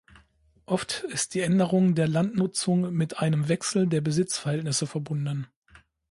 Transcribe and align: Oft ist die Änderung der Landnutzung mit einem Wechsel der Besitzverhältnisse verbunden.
Oft 0.65 1.03
ist 1.09 1.35
die 1.35 1.41
Änderung 1.41 1.93
der 1.93 2.07
Landnutzung 2.07 2.91
mit 2.91 3.19
einem 3.19 3.49
Wechsel 3.49 3.85
der 3.85 4.01
Besitzverhältnisse 4.01 4.87
verbunden. 4.87 5.45